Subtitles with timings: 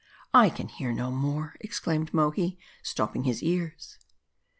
[0.33, 3.99] "I can hear no more," exclaimed Mohi, stopping his ears.